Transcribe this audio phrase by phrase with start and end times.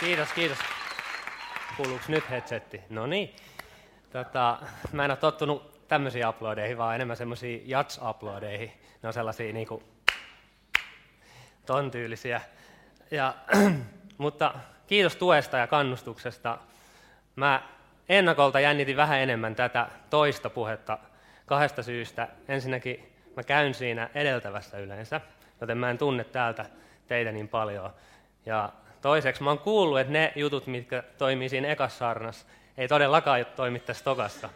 [0.00, 0.58] Kiitos, kiitos.
[1.76, 2.82] Kuuluuko nyt headsetti?
[2.90, 3.36] No niin.
[4.12, 4.58] Tota,
[4.92, 8.70] mä en ole tottunut tämmöisiin uploadeihin, vaan enemmän semmoisiin jats-uploadeihin.
[9.02, 9.82] Ne on sellaisia niinku
[11.66, 12.40] ton tyylisiä.
[13.10, 13.34] Ja,
[14.18, 14.54] mutta
[14.86, 16.58] kiitos tuesta ja kannustuksesta.
[17.36, 17.62] Mä
[18.08, 20.98] ennakolta jännitin vähän enemmän tätä toista puhetta
[21.46, 22.28] kahdesta syystä.
[22.48, 25.20] Ensinnäkin mä käyn siinä edeltävässä yleensä,
[25.60, 26.66] joten mä en tunne täältä
[27.06, 27.94] teitä niin paljon.
[28.46, 28.72] Ja
[29.06, 32.14] toiseksi mä oon kuullut, että ne jutut, mitkä toimii siinä ekassa
[32.78, 34.48] ei todellakaan toimi tässä tokassa.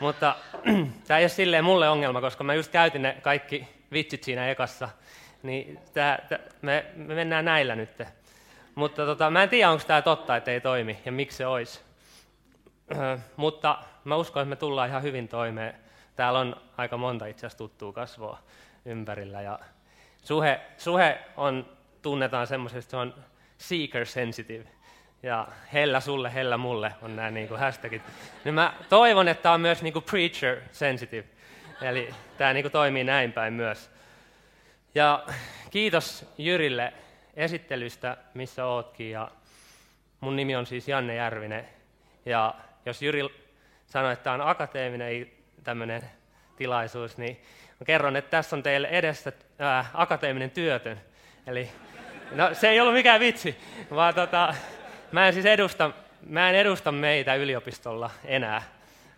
[0.00, 0.36] Mutta
[1.06, 4.88] tämä ei ole silleen mulle ongelma, koska mä just käytin ne kaikki vitsit siinä ekassa.
[5.42, 8.02] Niin tää, tää, me, me mennään näillä nyt.
[8.74, 11.80] Mutta tota, mä en tiedä, onko tämä totta, että ei toimi ja miksi se olisi.
[13.36, 15.74] mutta mä uskon, että me tullaan ihan hyvin toimeen.
[16.16, 18.38] Täällä on aika monta itse asiassa tuttua kasvoa
[18.84, 19.42] ympärillä.
[19.42, 19.58] Ja
[20.22, 21.68] suhe, suhe on,
[22.02, 24.64] tunnetaan semmoisesta, että se on seeker sensitive.
[25.22, 28.02] Ja hellä sulle, hellä mulle on nämä niin kuin hashtagit.
[28.44, 31.24] Niin mä toivon, että tämä on myös niin kuin preacher sensitive.
[31.82, 33.90] Eli tämä niin kuin toimii näin päin myös.
[34.94, 35.24] Ja
[35.70, 36.92] kiitos Jyrille
[37.34, 39.10] esittelystä, missä ootkin.
[39.10, 39.30] Ja
[40.20, 41.68] mun nimi on siis Janne Järvinen.
[42.26, 42.54] Ja
[42.86, 43.20] jos Jyri
[43.86, 45.30] sanoi, että tämä on akateeminen
[45.64, 46.02] tämmöinen
[46.56, 47.40] tilaisuus, niin
[47.86, 51.00] kerron, että tässä on teille edessä ää, akateeminen työtön.
[51.46, 51.70] Eli
[52.34, 53.56] no, se ei ollut mikään vitsi,
[53.90, 54.54] vaan tota,
[55.12, 55.90] mä, en siis edusta,
[56.26, 58.62] mä en edusta meitä yliopistolla enää,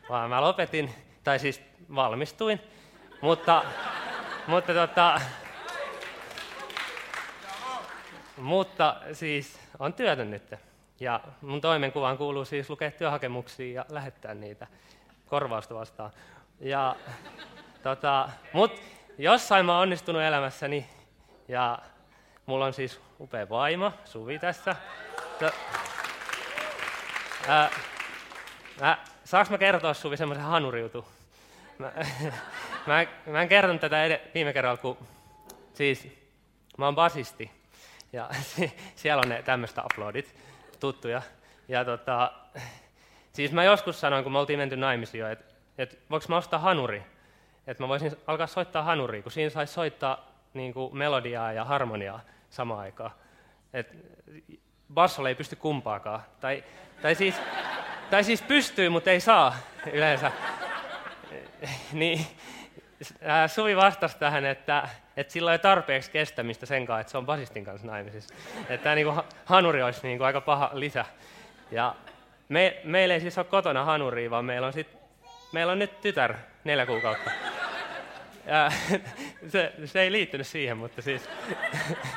[0.09, 1.63] vaan mä lopetin, tai siis
[1.95, 2.61] valmistuin,
[3.21, 3.63] mutta,
[4.47, 5.21] mutta tota,
[8.37, 10.55] mutta siis on työtön nyt.
[11.01, 14.67] Ja mun toimenkuvaan kuuluu siis lukea työhakemuksia ja lähettää niitä
[15.27, 16.11] korvausta vastaan.
[16.61, 16.97] Ja,
[17.83, 18.73] tota, mut
[19.19, 20.87] jossain mä oon onnistunut elämässäni
[21.49, 21.79] ja
[22.47, 24.77] mulla on siis upea vaimo, Suvi tässä.
[27.49, 27.71] Ää,
[28.81, 31.07] mä, saanko mä kertoa Suvi semmoisen hanuriutu?
[31.79, 31.93] Mä,
[32.87, 34.99] mä, mä en kertonut tätä ed- viime kerralla, kun
[35.75, 36.09] siis
[36.79, 37.51] mä oon basisti
[38.13, 38.31] ja
[38.97, 40.35] siellä on ne tämmöistä uploadit
[40.81, 41.23] tuttuja.
[41.69, 42.33] Ja tota,
[43.33, 46.59] siis mä joskus sanoin, kun me oltiin menty naimisiin jo, että et voiko mä ostaa
[46.59, 47.03] hanuri?
[47.67, 52.21] Että mä voisin alkaa soittaa hanuria, kun siinä saisi soittaa niin kuin melodiaa ja harmoniaa
[52.51, 53.11] samaan aikaan.
[53.73, 53.97] Et
[54.95, 56.23] bassolle ei pysty kumpaakaan.
[56.41, 56.65] Tai,
[57.03, 57.35] tai, siis,
[58.11, 59.57] tai siis pystyy, mutta ei saa
[59.93, 60.33] yleensä.
[61.93, 62.27] niin,
[63.47, 67.65] Suvi vastasi tähän, että, että sillä ei tarpeeksi kestämistä sen kanssa, että se on basistin
[67.65, 68.35] kanssa naimisissa.
[68.61, 69.07] Että tämä niin
[69.45, 71.05] hanuri olisi niin kuin aika paha lisä.
[71.71, 71.95] Ja
[72.49, 74.89] me, meillä ei siis ole kotona hanuria, vaan meillä on, sit,
[75.53, 76.35] meillä on nyt tytär
[76.65, 77.31] neljä kuukautta.
[78.47, 78.73] Ja,
[79.53, 81.29] se, se ei liittynyt siihen, mutta siis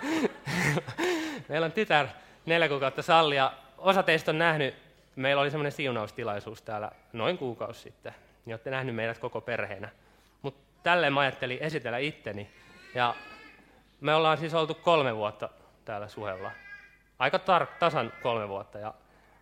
[1.50, 2.08] meillä on tytär
[2.46, 3.52] neljä kuukautta sallia.
[3.78, 4.76] Osa teistä on nähnyt,
[5.16, 8.14] meillä oli semmoinen siunaustilaisuus täällä noin kuukausi sitten.
[8.46, 9.90] Niin olette nähnyt meidät koko perheenä
[10.84, 12.50] tälleen mä ajattelin esitellä itteni.
[12.96, 13.16] Ja
[14.02, 15.50] me ollaan siis oltu kolme vuotta
[15.86, 16.52] täällä Suhella.
[17.20, 18.94] Aika tar- tasan kolme vuotta ja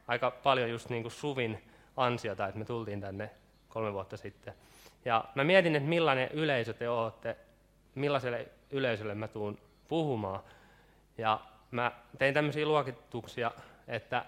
[0.08, 1.64] aika paljon just niin kuin Suvin
[1.98, 3.30] ansiota, että me tultiin tänne
[3.70, 4.54] kolme vuotta sitten.
[5.08, 7.38] Ja mä mietin, että millainen yleisö te olette,
[7.96, 9.58] millaiselle yleisölle mä tuun
[9.88, 10.40] puhumaan.
[11.18, 11.40] Ja
[11.72, 13.52] mä tein tämmöisiä luokituksia,
[13.88, 14.26] että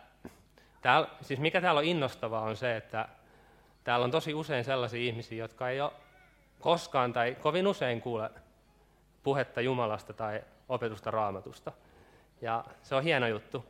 [0.82, 3.08] täällä, siis mikä täällä on innostavaa on se, että
[3.84, 5.92] täällä on tosi usein sellaisia ihmisiä, jotka ei ole
[6.60, 8.30] koskaan tai kovin usein kuule
[9.24, 11.72] puhetta Jumalasta tai opetusta raamatusta.
[12.42, 13.66] Ja se on hieno juttu.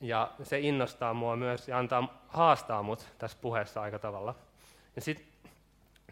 [0.00, 4.34] Ja se innostaa mua myös ja antaa, haastaa mut tässä puheessa aika tavalla.
[4.96, 5.37] Ja sit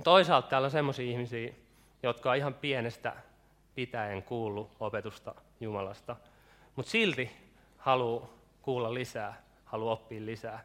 [0.04, 1.52] toisaalta täällä on sellaisia ihmisiä,
[2.02, 3.12] jotka on ihan pienestä
[3.74, 6.16] pitäen kuullut opetusta Jumalasta,
[6.76, 7.30] mutta silti
[7.78, 8.28] haluaa
[8.62, 10.64] kuulla lisää, haluaa oppia lisää.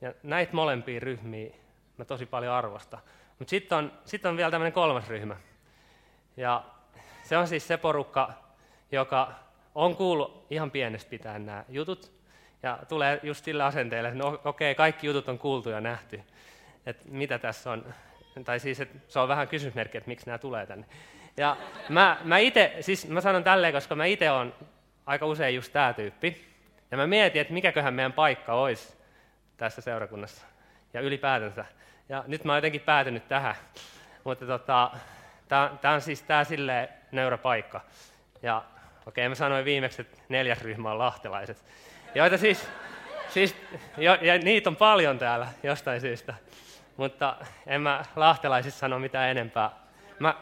[0.00, 1.54] Ja näitä molempia ryhmiä
[1.96, 3.00] mä tosi paljon arvostan.
[3.38, 5.36] Mutta sitten on, sit on vielä tämmöinen kolmas ryhmä.
[6.36, 6.64] Ja
[7.22, 8.32] se on siis se porukka,
[8.92, 9.32] joka
[9.74, 12.12] on kuullut ihan pienestä pitäen nämä jutut,
[12.62, 16.20] ja tulee just sillä asenteella, että no okei, okay, kaikki jutut on kuultu ja nähty.
[16.86, 17.94] Että mitä tässä on,
[18.44, 20.86] tai siis että se on vähän kysymysmerkki, että miksi nämä tulee tänne.
[21.36, 21.56] Ja
[21.88, 24.54] mä, mä itse, siis mä sanon tälleen, koska mä itse on
[25.06, 26.48] aika usein just tämä tyyppi.
[26.90, 28.96] Ja mä mietin, että mikäköhän meidän paikka olisi
[29.56, 30.46] tässä seurakunnassa
[30.94, 31.64] ja ylipäätänsä.
[32.08, 33.54] Ja nyt mä oon jotenkin päätynyt tähän.
[34.24, 34.90] Mutta tota,
[35.48, 37.80] tämä on siis tää silleen nöyrä paikka.
[38.42, 38.64] Ja
[39.06, 41.64] okei, okay, mä sanoin viimeksi, että neljäs ryhmä on lahtelaiset.
[42.14, 42.68] Joita siis,
[43.28, 43.56] siis
[43.96, 46.34] jo, ja niitä on paljon täällä jostain syystä.
[46.98, 47.36] Mutta
[47.66, 49.70] en mä lahtelaisissa sano mitään enempää.
[50.18, 50.34] Mä,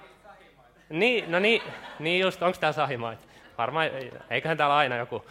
[0.88, 1.62] niin, no niin,
[1.98, 3.22] niin just, onko täällä sahimaita?
[3.58, 3.90] Varmaan,
[4.30, 5.24] eiköhän täällä aina joku.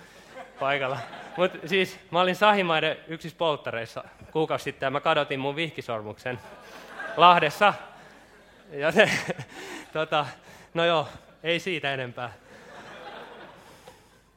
[0.60, 0.98] paikalla.
[1.38, 6.40] Mutta siis mä olin Sahimaiden yksissä polttareissa kuukausi sitten ja mä kadotin mun vihkisormuksen
[7.18, 7.74] Lahdessa.
[8.72, 9.10] Ja se,
[9.94, 10.26] tota,
[10.74, 11.08] no joo,
[11.44, 12.34] ei siitä enempää.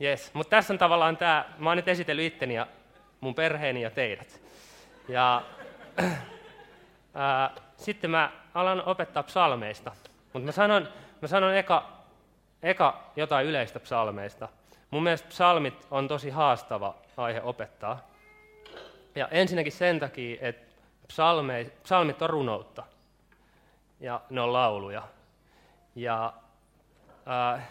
[0.01, 0.31] Yes.
[0.35, 2.67] Mutta tässä on tavallaan tämä, mä oon nyt esitellyt itteni ja
[3.21, 4.41] mun perheeni ja teidät.
[5.09, 5.43] Ja
[7.77, 9.93] sitten mä alan opettaa psalmeista.
[10.33, 10.89] Mutta mä sanon,
[11.23, 11.89] mä sanon eka,
[12.63, 14.49] eka jotain yleistä psalmeista.
[14.91, 18.09] Mun mielestä psalmit on tosi haastava aihe opettaa.
[19.15, 20.75] Ja ensinnäkin sen takia, että
[21.09, 22.83] psalme, psalmit on runoutta.
[24.01, 25.03] Ja ne on lauluja.
[25.95, 26.33] Ja
[27.27, 27.67] ää,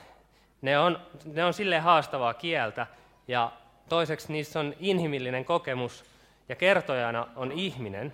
[0.62, 2.88] ne on, ne on silleen haastavaa kieltä.
[3.28, 3.52] Ja
[3.90, 6.06] toiseksi niissä on inhimillinen kokemus.
[6.50, 8.14] Ja kertojana on ihminen,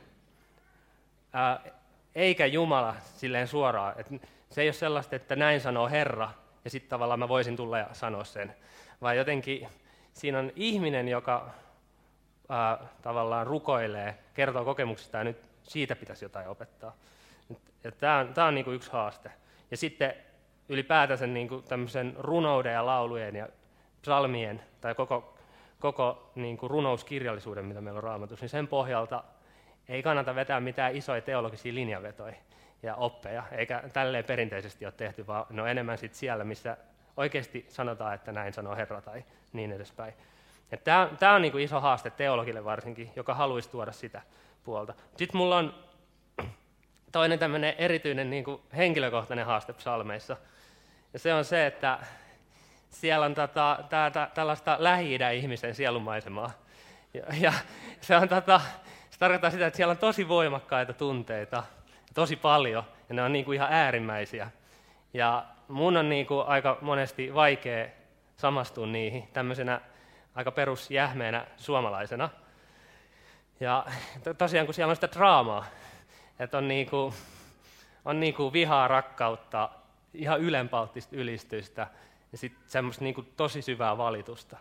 [2.15, 3.93] eikä Jumala silleen suoraan.
[3.97, 4.07] Et
[4.49, 6.29] se ei ole sellaista, että näin sanoo Herra,
[6.63, 8.55] ja sitten tavallaan mä voisin tulla ja sanoa sen.
[9.01, 9.67] Vaan jotenkin
[10.13, 11.49] siinä on ihminen, joka
[12.49, 16.95] ää, tavallaan rukoilee, kertoo kokemuksista, ja nyt siitä pitäisi jotain opettaa.
[17.97, 19.31] Tämä on, tää on niinku yksi haaste.
[19.71, 20.13] Ja sitten
[20.69, 23.47] ylipäätänsä niinku tämmöisen runouden ja laulujen ja
[24.01, 25.37] psalmien tai koko,
[25.79, 29.23] koko niinku runouskirjallisuuden, mitä meillä on raamatussa, niin sen pohjalta
[29.89, 32.35] ei kannata vetää mitään isoja teologisia linjavetoja
[32.83, 36.77] ja oppeja, eikä tälleen perinteisesti ole tehty, vaan ne on enemmän sit siellä, missä
[37.17, 40.13] oikeasti sanotaan, että näin sanoo Herra tai niin edespäin.
[40.83, 44.21] Tämä, on niin kuin iso haaste teologille varsinkin, joka haluaisi tuoda sitä
[44.63, 44.93] puolta.
[45.17, 45.73] Sitten mulla on
[47.11, 50.37] toinen tämmöinen erityinen niin kuin henkilökohtainen haaste psalmeissa.
[51.13, 51.99] Ja se on se, että
[52.89, 56.51] siellä on tota, tää, tää, tällaista lähi ihmisen sielumaisemaa.
[57.13, 57.53] Ja, ja
[58.01, 58.61] se, on, tota,
[59.13, 61.63] se tarkoittaa sitä, että siellä on tosi voimakkaita tunteita,
[62.13, 64.51] tosi paljon, ja ne on niin kuin ihan äärimmäisiä.
[65.13, 67.87] Ja mun on niin kuin aika monesti vaikea
[68.37, 69.81] samastua niihin tämmöisenä
[70.35, 72.29] aika perusjähmeenä suomalaisena.
[73.59, 73.85] Ja
[74.37, 75.65] tosiaan kun siellä on sitä draamaa,
[76.39, 77.13] että on, niin kuin,
[78.05, 79.69] on niin kuin vihaa, rakkautta,
[80.13, 81.87] ihan ylenpalttista ylistystä
[82.31, 84.57] ja sitten semmoista niin kuin tosi syvää valitusta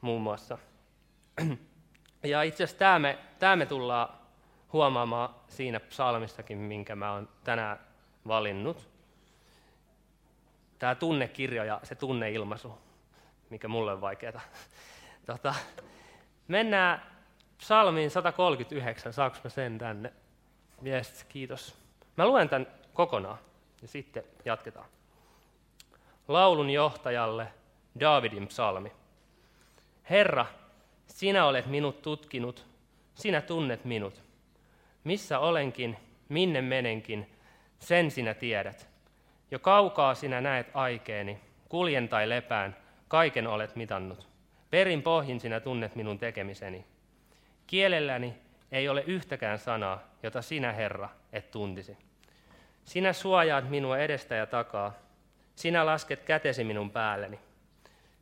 [0.00, 0.58] muun muassa.
[2.22, 4.08] Ja itse asiassa tämä me, tämä me tullaan
[4.72, 7.78] huomaamaan siinä psalmissakin, minkä mä oon tänään
[8.28, 8.88] valinnut.
[10.78, 12.78] Tämä tunnekirjo ja se tunneilmaisu,
[13.50, 14.40] mikä mulle on vaikeaa.
[15.26, 15.54] Tota,
[16.48, 17.02] mennään
[17.58, 20.12] psalmiin 139, saanko mä sen tänne?
[20.86, 21.78] Yes, kiitos.
[22.16, 23.38] Mä luen tämän kokonaan
[23.82, 24.86] ja sitten jatketaan.
[26.28, 27.48] Laulun johtajalle
[28.00, 28.92] Davidin psalmi.
[30.10, 30.46] Herra,
[31.06, 32.66] sinä olet minut tutkinut,
[33.14, 34.22] sinä tunnet minut.
[35.04, 35.96] Missä olenkin,
[36.28, 37.30] minne menenkin,
[37.78, 38.88] sen sinä tiedät.
[39.50, 41.38] Jo kaukaa sinä näet aikeeni,
[41.68, 42.76] kuljen tai lepään,
[43.08, 44.28] kaiken olet mitannut.
[44.70, 46.84] Perin pohjin sinä tunnet minun tekemiseni.
[47.66, 48.34] Kielelläni
[48.72, 51.96] ei ole yhtäkään sanaa, jota sinä, Herra, et tuntisi.
[52.84, 54.92] Sinä suojaat minua edestä ja takaa.
[55.54, 57.38] Sinä lasket kätesi minun päälleni.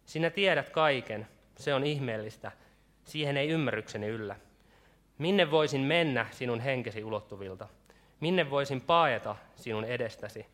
[0.05, 2.53] Sinä tiedät kaiken, se on ihmeellistä,
[3.05, 4.37] siihen ei ymmärrykseni yllä.
[5.19, 7.69] Minne voisin mennä sinun henkesi ulottuvilta?
[8.21, 10.47] Minne voisin paeta sinun edestäsi?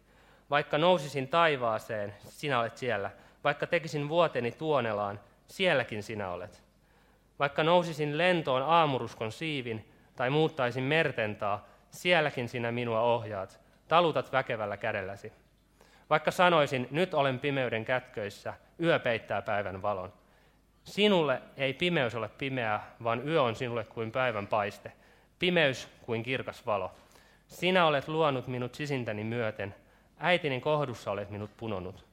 [0.50, 3.11] Vaikka nousisin taivaaseen, sinä olet siellä.
[3.44, 6.63] Vaikka tekisin vuoteni tuonelaan, sielläkin sinä olet.
[7.39, 15.32] Vaikka nousisin lentoon aamuruskon siivin tai muuttaisin mertentaa, sielläkin sinä minua ohjaat, talutat väkevällä kädelläsi.
[16.10, 20.13] Vaikka sanoisin, nyt olen pimeyden kätköissä, yö peittää päivän valon.
[20.84, 24.93] Sinulle ei pimeys ole pimeää, vaan yö on sinulle kuin päivän paiste,
[25.39, 26.93] pimeys kuin kirkas valo.
[27.46, 29.75] Sinä olet luonut minut sisintäni myöten,
[30.19, 32.05] äitini kohdussa olet minut punonut.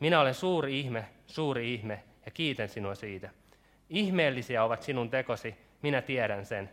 [0.00, 3.30] Minä olen suuri ihme, suuri ihme, ja kiitän sinua siitä.
[3.90, 6.70] Ihmeellisiä ovat sinun tekosi, minä tiedän sen.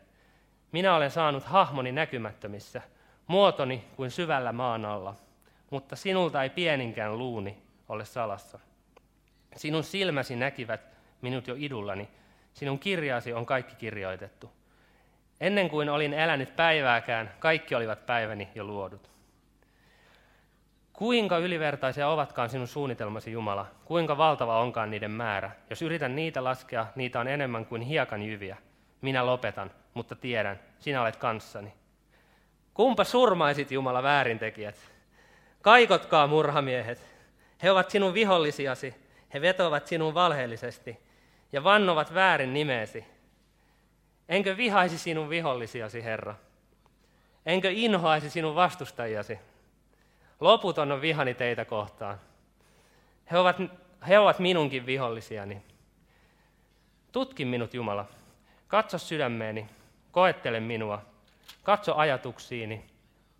[0.71, 2.81] Minä olen saanut hahmoni näkymättömissä,
[3.27, 5.15] muotoni kuin syvällä maan alla,
[5.69, 7.57] mutta sinulta ei pieninkään luuni
[7.89, 8.59] ole salassa.
[9.55, 10.94] Sinun silmäsi näkivät
[11.25, 12.07] minut jo idullani,
[12.53, 14.51] sinun kirjaasi on kaikki kirjoitettu.
[15.39, 19.09] Ennen kuin olin elänyt päivääkään, kaikki olivat päiväni jo luodut.
[20.93, 23.65] Kuinka ylivertaisia ovatkaan sinun suunnitelmasi, Jumala?
[23.85, 25.51] Kuinka valtava onkaan niiden määrä?
[25.69, 28.57] Jos yritän niitä laskea, niitä on enemmän kuin hiekan jyviä.
[29.01, 31.73] Minä lopetan, mutta tiedän, sinä olet kanssani.
[32.73, 34.75] Kumpa surmaisit, Jumala, väärintekijät?
[35.61, 37.09] Kaikotkaa murhamiehet.
[37.63, 38.95] He ovat sinun vihollisiasi.
[39.33, 41.04] He vetovat sinun valheellisesti
[41.55, 43.05] ja vannovat väärin nimeesi.
[44.29, 46.35] Enkö vihaisi sinun vihollisiasi, Herra?
[47.45, 49.39] Enkö inhoaisi sinun vastustajiasi?
[50.39, 52.19] Loputon on vihani teitä kohtaan.
[53.31, 53.55] He ovat,
[54.07, 55.61] he ovat minunkin vihollisiani.
[57.11, 58.05] Tutki minut, Jumala.
[58.67, 59.69] Katso sydämeeni,
[60.11, 61.01] koettele minua.
[61.63, 62.85] Katso ajatuksiini.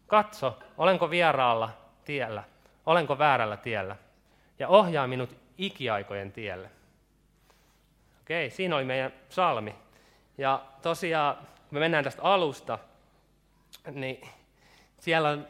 [0.08, 1.70] Katso, olenko vieraalla
[2.06, 2.44] tiellä,
[2.86, 3.96] olenko väärällä tiellä.
[4.60, 6.75] Ja ohjaa minut ikiaikojen tielle.
[8.26, 9.76] Okei, siinä oli meidän salmi.
[10.38, 12.80] Ja tosiaan, kun me mennään tästä alusta,
[13.92, 14.28] niin
[15.00, 15.48] siellä on,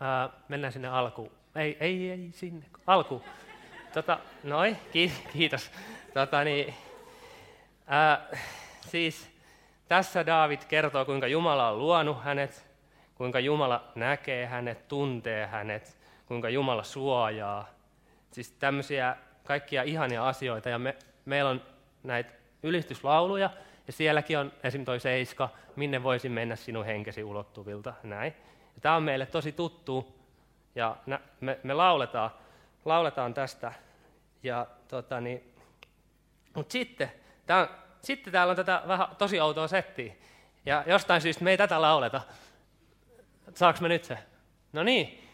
[0.00, 1.30] ää, mennään sinne alkuun.
[1.54, 3.24] Ei, ei, ei sinne, alku.
[3.94, 4.76] Tota, noi,
[5.32, 5.70] kiitos.
[6.14, 6.74] Tota, niin,
[7.86, 8.26] ää,
[8.80, 9.30] siis
[9.88, 12.66] tässä David kertoo, kuinka Jumala on luonut hänet,
[13.14, 17.68] kuinka Jumala näkee hänet, tuntee hänet, kuinka Jumala suojaa.
[18.30, 20.68] Siis tämmöisiä kaikkia ihania asioita.
[20.68, 22.30] Ja me, meillä on näitä
[22.62, 23.50] ylistyslauluja,
[23.86, 24.84] ja sielläkin on esim.
[24.84, 27.94] toi seiska, minne voisin mennä sinun henkesi ulottuvilta.
[28.02, 28.34] Näin.
[28.74, 30.18] Ja tämä on meille tosi tuttu,
[30.74, 30.96] ja
[31.40, 32.30] me, me lauletaan,
[32.84, 33.72] lauletaan tästä.
[34.42, 35.54] Ja, tota, niin,
[36.54, 37.12] mutta sitten,
[37.46, 37.68] tää,
[38.02, 40.14] sitten täällä on tätä vähän tosi outoa settiä.
[40.66, 42.20] Ja jostain syystä me ei tätä lauleta.
[43.54, 44.18] Saaks me nyt se?
[44.72, 45.28] No niin.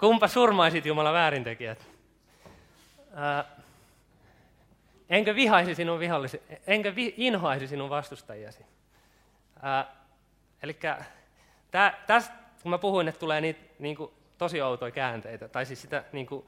[0.00, 1.86] Kumpa surmaisit Jumala väärintekijät?
[3.14, 3.44] Ää,
[5.10, 8.66] enkö vihaisi sinun vihollisi, enkö vi, inhoaisi sinun vastustajiasi?
[10.62, 10.76] Eli
[12.06, 16.04] tästä, kun mä puhuin, että tulee niitä niin kuin, tosi outoja käänteitä, tai siis sitä
[16.12, 16.46] niin kuin,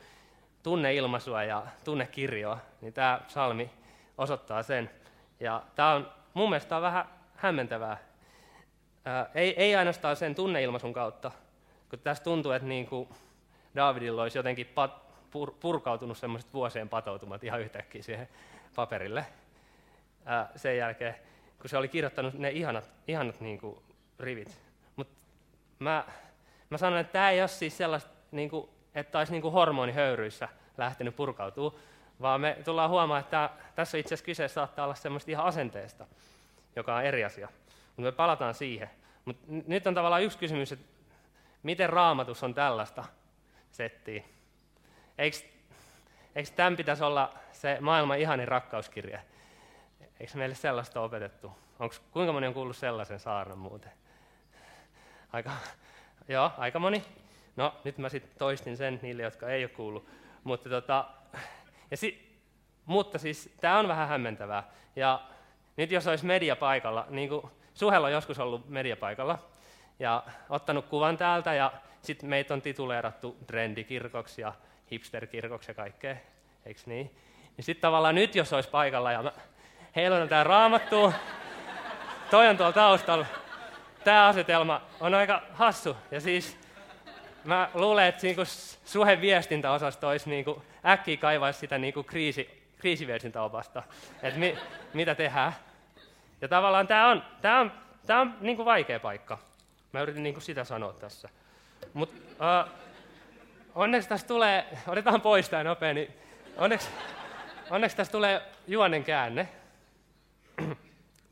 [0.62, 3.70] tunneilmaisua ja tunnekirjoa, niin tämä salmi
[4.18, 4.90] osoittaa sen.
[5.40, 7.04] Ja tämä on mun mielestä on vähän
[7.36, 7.98] hämmentävää.
[9.04, 11.30] Ää, ei, ei ainoastaan sen tunneilmaisun kautta,
[11.90, 13.08] kun tässä tuntuu, että niin kuin
[13.76, 15.01] Davidilla olisi jotenkin pat,
[15.32, 18.28] pur, purkautunut semmoiset vuosien patoutumat ihan yhtäkkiä siihen
[18.74, 19.26] paperille.
[20.24, 21.14] Ää, sen jälkeen,
[21.60, 23.78] kun se oli kirjoittanut ne ihanat, ihanat niin kuin,
[24.20, 24.60] rivit.
[24.96, 25.14] Mutta
[25.78, 26.04] mä,
[26.70, 30.48] mä sanon, että tämä ei ole siis sellaista, niin kuin, että olisi niin kuin hormonihöyryissä
[30.78, 31.78] lähtenyt purkautuu,
[32.20, 36.06] vaan me tullaan huomaamaan, että tässä itse asiassa kyse saattaa olla semmoista ihan asenteesta,
[36.76, 37.48] joka on eri asia.
[37.96, 38.90] Mutta me palataan siihen.
[39.24, 40.86] Mutta nyt on tavallaan yksi kysymys, että
[41.62, 43.04] miten raamatus on tällaista
[43.72, 44.24] settiä?
[45.18, 45.36] Eikö,
[46.34, 49.20] eikö tämän pitäisi olla se maailman ihanin rakkauskirja?
[50.20, 51.52] Eikö meille sellaista opetettu?
[51.78, 53.92] Onko, kuinka moni on kuullut sellaisen saarnan muuten?
[55.32, 55.50] Aika,
[56.28, 57.04] joo, aika moni.
[57.56, 60.08] No, nyt mä sitten toistin sen niille, jotka ei ole kuullut.
[60.44, 61.04] Mutta, tota,
[61.90, 62.38] ja si,
[62.86, 64.64] mutta siis tämä on vähän hämmentävää.
[64.96, 65.22] Ja
[65.76, 69.38] nyt jos olisi media paikalla, niin kuin Suhella on joskus ollut media paikalla,
[69.98, 74.52] ja ottanut kuvan täältä, ja sitten meitä on tituleerattu trendikirkoksi ja
[74.92, 76.16] hipsterkirkoksi ja kaikkea,
[76.66, 77.16] eikö niin?
[77.56, 79.32] Niin sitten tavallaan nyt, jos olisi paikalla, ja
[79.96, 81.14] heillä on tämä raamattu,
[82.30, 83.26] toi on tuolla taustalla,
[84.04, 86.58] tämä asetelma on aika hassu, ja siis
[87.44, 88.42] mä luulen, että niinku
[88.84, 93.82] suhen viestintäosasto olisi niinku, äkkiä kaivaisi sitä niinku kriisi, kriisiviestintäopasta,
[94.22, 94.58] että mi,
[94.94, 95.52] mitä tehdään.
[96.40, 97.72] Ja tavallaan tämä on, tää on,
[98.06, 99.38] tää on niinku vaikea paikka.
[99.92, 101.28] Mä yritin niinku sitä sanoa tässä.
[101.94, 102.16] Mutta
[102.64, 102.72] uh,
[103.74, 106.12] onneksi tässä tulee, otetaan pois tämä nopea, niin
[106.56, 106.88] onneksi,
[107.70, 109.48] onneksi tässä tulee juonen käänne.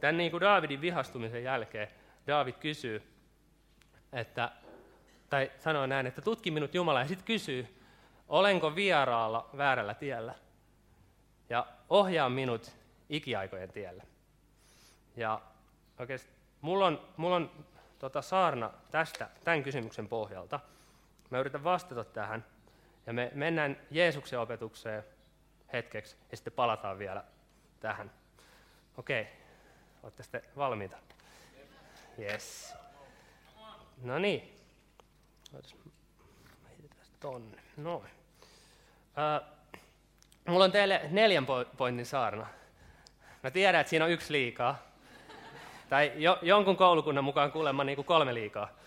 [0.00, 1.88] Tämän niin kuin Daavidin vihastumisen jälkeen
[2.26, 3.02] Daavid kysyy,
[4.12, 4.52] että,
[5.30, 7.82] tai sanoo näin, että tutki minut Jumala, ja sitten kysyy,
[8.28, 10.34] olenko vieraalla väärällä tiellä,
[11.48, 12.72] ja ohjaa minut
[13.08, 14.02] ikiaikojen tielle.
[15.16, 15.40] Ja
[15.98, 16.30] oikeasti
[16.60, 17.50] mulla on, mulla on
[17.98, 20.60] tota saarna tästä, tämän kysymyksen pohjalta.
[21.30, 22.44] Mä yritän vastata tähän,
[23.06, 25.04] ja me mennään Jeesuksen opetukseen
[25.72, 27.24] hetkeksi, ja sitten palataan vielä
[27.80, 28.10] tähän.
[28.96, 29.26] Okei,
[30.02, 30.96] olette sitten valmiita?
[32.18, 32.74] Yes.
[34.02, 34.56] No niin.
[37.20, 37.58] tonne.
[37.76, 38.04] Noin.
[38.04, 39.46] Uh,
[40.48, 41.46] mulla on teille neljän
[41.76, 42.46] pointin saarna.
[43.42, 44.78] Mä tiedän, että siinä on yksi liikaa.
[45.88, 48.79] Tai jo, jonkun koulukunnan mukaan kuulemma niin kuin kolme liikaa.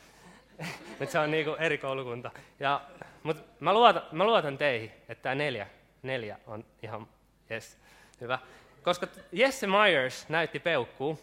[1.00, 2.32] Nyt se on niin kuin eri koulukunta.
[2.60, 2.82] Ja,
[3.24, 5.68] mutta mä luotan, mä luotan teihin, että tämä neljä,
[6.04, 7.08] neljä on ihan
[7.52, 7.78] yes,
[8.22, 8.40] hyvä.
[8.84, 11.20] Koska Jesse Myers näytti peukkuu,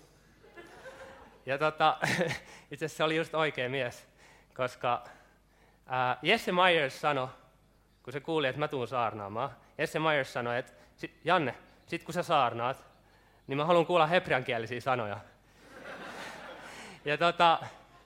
[1.46, 1.96] ja tota,
[2.70, 4.08] itse asiassa se oli just oikea mies,
[4.54, 5.04] koska
[5.87, 7.28] ää, Jesse Myers sanoi,
[8.02, 10.72] kun se kuuli, että mä tuun saarnaamaan, Jesse Myers sanoi, että
[11.25, 11.54] Janne,
[11.87, 12.84] sit kun sä saarnaat,
[13.46, 15.16] niin mä haluan kuulla hebreankielisiä sanoja.
[17.04, 17.58] Ja tota,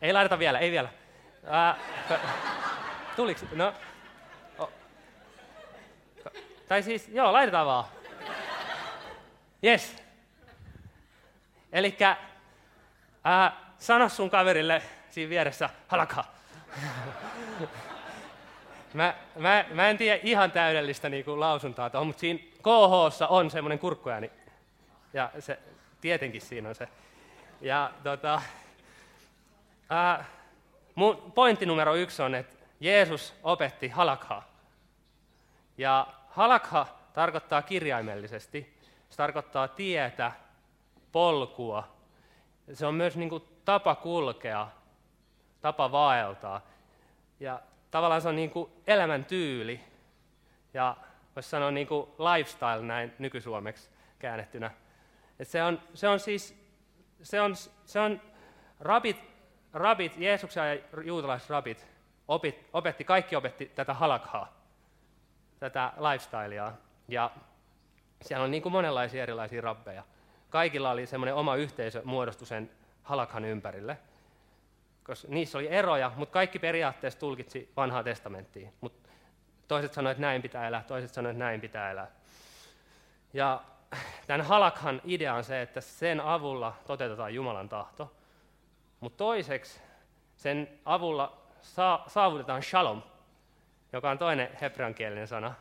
[0.02, 0.88] ei laiteta vielä, ei vielä.
[1.47, 1.77] Ää,
[3.17, 3.45] tuliks?
[3.53, 3.75] No.
[4.59, 4.73] Oh.
[6.69, 7.85] Tai siis, joo, laitetaan vaan.
[9.65, 9.97] Yes.
[11.73, 12.17] Elikkä
[13.25, 16.25] Ää, sano sun kaverille siinä vieressä, halaka.
[18.95, 23.51] mä, mä, mä en tiedä ihan täydellistä niin kuin lausuntaa tuohon, mutta siinä KH on
[23.51, 24.31] semmoinen kurkkuääni.
[25.13, 25.59] Ja se,
[26.01, 26.89] tietenkin siinä on se.
[27.61, 28.43] Ja tota,
[29.91, 30.25] ää,
[30.95, 34.49] mun pointti numero yksi on, että Jeesus opetti halakhaa.
[35.79, 38.79] Ja halakha tarkoittaa kirjaimellisesti,
[39.11, 40.33] se tarkoittaa tietä,
[41.13, 41.97] polkua.
[42.73, 44.69] Se on myös niin kuin tapa kulkea,
[45.61, 46.61] tapa vaeltaa.
[47.41, 47.61] Ja
[47.91, 49.81] tavallaan se on niin kuin elämäntyyli
[50.75, 50.97] ja
[51.37, 54.71] voisi sanoa niin kuin lifestyle näin nykysuomeksi käännettynä.
[55.39, 56.65] Et se, on, se on siis,
[57.23, 58.21] se on, se on
[58.81, 59.34] rabit,
[59.75, 61.87] rabit, Jeesuksen ja juutalaiset rabit
[62.28, 64.52] opit, opetti, kaikki opetti tätä halakhaa,
[65.59, 66.73] tätä lifestylea.
[67.09, 67.31] Ja
[68.23, 70.02] siellä on niin kuin monenlaisia erilaisia rabbeja.
[70.50, 72.71] Kaikilla oli semmoinen oma yhteisö muodostu sen
[73.02, 73.99] halakhan ympärille–
[75.04, 78.71] koska niissä oli eroja, mutta kaikki periaatteessa tulkitsi vanhaa testamenttia.
[78.81, 79.09] Mutta
[79.69, 82.11] toiset sanoivat, että näin pitää elää, toiset sanoivat, että näin pitää elää.
[83.33, 83.62] Ja
[84.26, 88.12] tämän halakhan idea on se, että sen avulla toteutetaan Jumalan tahto.
[89.05, 89.81] Mutta toiseksi
[90.37, 91.43] sen avulla
[92.07, 93.03] saavutetaan shalom,
[93.93, 95.55] joka on toinen hebreankielinen sana.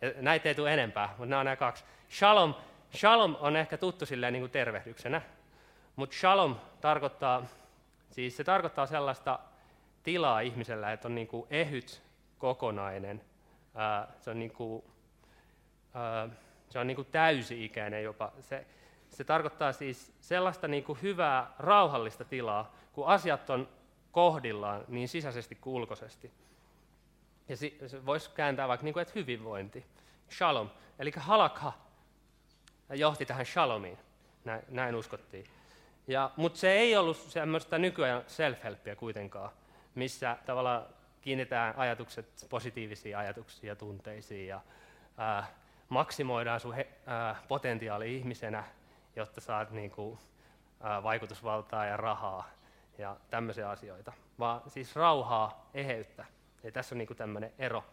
[0.00, 1.84] Ja näitä ei tule enempää, mutta nämä on nämä kaksi.
[2.10, 2.54] Shalom,
[2.96, 5.22] shalom on ehkä tuttu silleen niin kuin tervehdyksenä,
[5.96, 7.42] mutta shalom tarkoittaa
[8.12, 9.38] Siis se tarkoittaa sellaista
[10.02, 12.02] tilaa ihmisellä, että on niin kuin ehyt,
[12.38, 13.22] kokonainen,
[14.20, 14.84] se on, niin kuin,
[16.68, 18.32] se on niin kuin täysi-ikäinen jopa.
[18.40, 18.66] Se,
[19.12, 23.68] se tarkoittaa siis sellaista niin kuin hyvää, rauhallista tilaa, kun asiat on
[24.12, 26.30] kohdillaan niin sisäisesti kuin ulkoisesti.
[27.48, 29.86] Ja se voisi kääntää vaikka niin kuin, että hyvinvointi,
[30.30, 31.72] shalom, eli halakha
[32.90, 33.98] johti tähän shalomiin,
[34.44, 35.46] näin, näin uskottiin.
[36.06, 39.50] Ja, mutta se ei ollut semmoista nykyajan self-helppiä kuitenkaan,
[39.94, 40.86] missä tavallaan
[41.20, 44.60] kiinnitetään ajatukset positiivisiin ajatuksiin ja tunteisiin ja
[45.16, 45.46] ää,
[45.88, 48.64] maksimoidaan sun he, ää, potentiaali ihmisenä,
[49.16, 50.18] jotta saat niinku,
[50.80, 52.50] ää, vaikutusvaltaa ja rahaa
[52.98, 56.24] ja tämmöisiä asioita, vaan siis rauhaa, eheyttä.
[56.62, 57.84] Ja tässä on niinku tämmöinen ero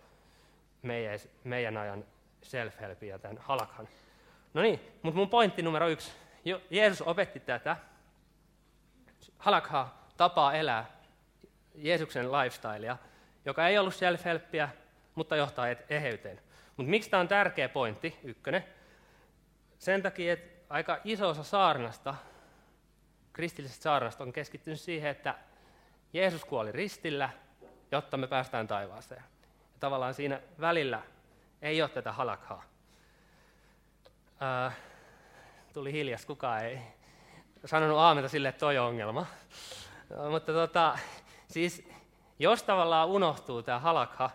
[0.81, 2.05] meidän, meidän ajan
[2.41, 3.87] self-helpin ja tämän halakhan.
[4.53, 6.11] No niin, mutta mun pointti numero yksi.
[6.69, 7.77] Jeesus opetti tätä,
[9.37, 10.85] halakha tapaa elää
[11.75, 12.97] Jeesuksen lifestylea,
[13.45, 14.69] joka ei ollut self-helppiä,
[15.15, 16.41] mutta johtaa eheyteen.
[16.77, 18.63] Mutta miksi tämä on tärkeä pointti, ykkönen?
[19.79, 22.15] Sen takia, että aika iso osa saarnasta,
[23.33, 25.35] kristillisestä saarnasta on keskittynyt siihen, että
[26.13, 27.29] Jeesus kuoli ristillä,
[27.91, 29.23] jotta me päästään taivaaseen.
[29.73, 31.01] Ja tavallaan siinä välillä
[31.61, 32.63] ei ole tätä halakhaa.
[34.39, 34.71] Ää,
[35.73, 36.79] tuli hiljas, kukaan ei
[37.65, 39.25] sanonut aamenta sille, että toi on ongelma.
[40.09, 40.97] No, mutta tota,
[41.47, 41.89] siis
[42.39, 44.29] jos tavallaan unohtuu tämä halakha,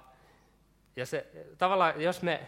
[0.97, 1.27] ja se,
[1.59, 2.41] tavallaan jos me,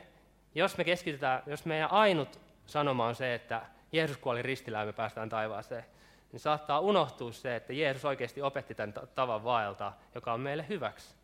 [0.55, 4.93] jos me keskitytään, jos meidän ainut sanoma on se, että Jeesus kuoli ristillä ja me
[4.93, 5.85] päästään taivaaseen,
[6.33, 11.15] niin saattaa unohtua se, että Jeesus oikeasti opetti tämän tavan vaeltaa, joka on meille hyväksi.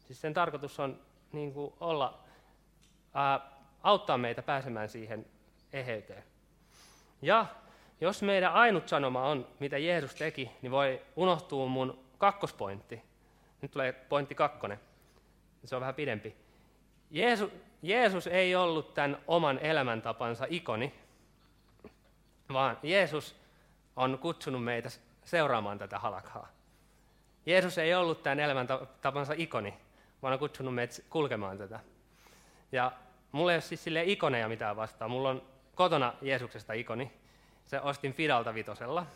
[0.00, 1.00] Siis sen tarkoitus on
[1.32, 2.18] niin kuin olla,
[3.14, 3.40] ää,
[3.82, 5.26] auttaa meitä pääsemään siihen
[5.72, 6.24] eheyteen.
[7.22, 7.46] Ja
[8.00, 13.02] jos meidän ainut sanoma on, mitä Jeesus teki, niin voi unohtua mun kakkospointti.
[13.62, 14.80] Nyt tulee pointti kakkonen.
[15.64, 16.36] Se on vähän pidempi.
[17.10, 17.50] Jeesus,
[17.82, 20.94] Jeesus ei ollut tämän oman elämäntapansa ikoni,
[22.52, 23.36] vaan Jeesus
[23.96, 24.88] on kutsunut meitä
[25.24, 26.48] seuraamaan tätä halakhaa.
[27.46, 29.74] Jeesus ei ollut tämän elämäntapansa ikoni,
[30.22, 31.80] vaan on kutsunut meitä kulkemaan tätä.
[32.72, 32.92] Ja
[33.32, 35.10] mulla ei ole siis sille ikoneja mitään vastaan.
[35.10, 35.42] Mulla on
[35.74, 37.12] kotona Jeesuksesta ikoni,
[37.66, 39.06] se ostin Fidalta vitosella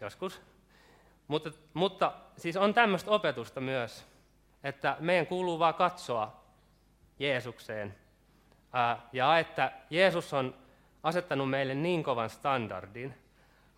[0.00, 0.40] joskus.
[1.28, 4.06] Mutta, mutta siis on tämmöistä opetusta myös,
[4.64, 6.40] että meidän kuuluu vaan katsoa
[7.18, 7.94] Jeesukseen.
[8.72, 10.54] Ää, ja että Jeesus on
[11.06, 13.14] asettanut meille niin kovan standardin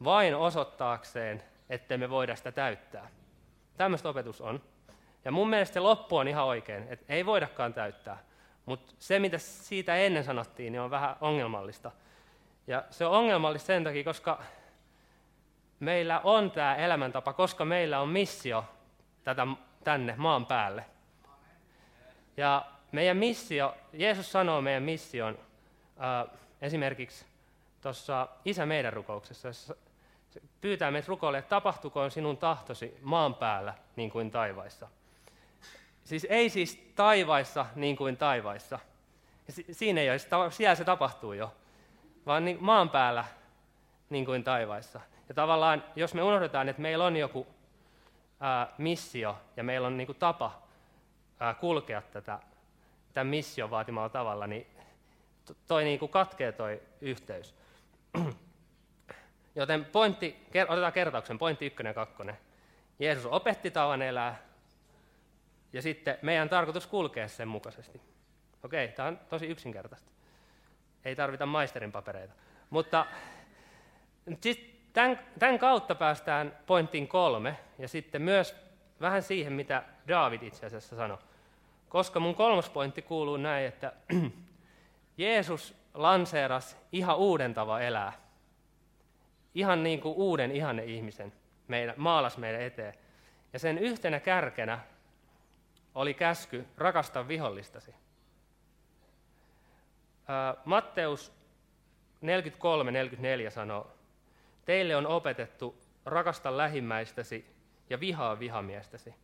[0.05, 3.09] vain osoittaakseen, ettei me voida sitä täyttää.
[3.77, 4.63] Tämmöistä opetus on.
[5.25, 8.19] Ja mun mielestä se loppu on ihan oikein, että ei voidakaan täyttää.
[8.67, 11.91] Mutta se, mitä siitä ennen sanottiin, niin on vähän ongelmallista.
[12.67, 14.43] Ja se on ongelmallista sen takia, koska
[15.81, 18.65] meillä on tämä elämäntapa, koska meillä on missio
[19.25, 19.47] tätä,
[19.85, 20.85] tänne maan päälle.
[22.37, 25.39] Ja meidän missio, Jeesus sanoo meidän mission
[26.01, 27.25] äh, esimerkiksi
[27.81, 29.75] tuossa Isä meidän rukouksessa, se
[30.61, 34.89] pyytää meitä rukoille, että tapahtukoon sinun tahtosi maan päällä niin kuin taivaissa.
[36.05, 38.79] Siis ei siis taivaissa niin kuin taivaissa.
[39.73, 41.53] Siinä ei ole, siellä se tapahtuu jo
[42.29, 43.25] vaan niin maan päällä
[44.11, 45.01] niin kuin taivaissa.
[45.29, 47.47] Ja tavallaan, jos me unohdetaan, että meillä on joku
[48.41, 50.63] ää, missio ja meillä on niin kuin tapa
[51.41, 52.39] ää, kulkea tätä,
[53.15, 54.67] tämän mission vaatimalla tavalla, niin
[55.67, 57.55] toi niin kuin katkee toi yhteys.
[59.55, 62.39] Joten pointti, otetaan kertauksen, pointti ykkönen ja kakkonen.
[62.99, 64.43] Jeesus opetti tavan elää,
[65.73, 68.01] ja sitten meidän tarkoitus kulkea sen mukaisesti.
[68.65, 70.11] Okei, tämä on tosi yksinkertaista.
[71.05, 72.35] Ei tarvita maisterin papereita.
[72.71, 73.07] Mutta
[74.41, 78.57] siis tämän, tämän kautta päästään pointtiin kolme, ja sitten myös
[79.01, 81.19] vähän siihen, mitä David itse asiassa sanoi.
[81.89, 83.93] Koska mun kolmas pointti kuuluu näin, että
[85.19, 88.13] Jeesus lanseeras ihan uuden tavan elää.
[89.55, 91.33] Ihan niin kuin uuden ihanne ihmisen
[91.69, 92.95] meidän, maalas meidän eteen.
[93.53, 94.79] Ja sen yhtenä kärkenä
[95.95, 97.95] oli käsky rakasta vihollistasi.
[100.65, 101.33] Matteus
[103.47, 103.93] 43-44 sanoo,
[104.65, 107.47] teille on opetettu rakasta lähimmäistäsi
[107.91, 109.15] ja vihaa vihamiestäsi.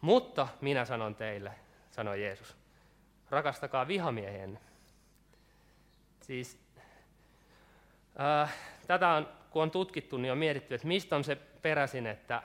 [0.00, 1.52] Mutta minä sanon teille,
[1.90, 2.56] sanoi Jeesus,
[3.30, 4.60] rakastakaa vihamiehenne.
[6.26, 6.58] Siis,
[8.20, 8.54] äh,
[8.86, 12.42] tätä on, kun on tutkittu, niin on mietitty, että mistä on se peräisin, että